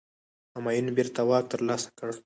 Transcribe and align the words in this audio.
همایون 0.55 0.87
بیرته 0.97 1.21
واک 1.29 1.45
ترلاسه 1.51 1.89
کړ. 1.97 2.07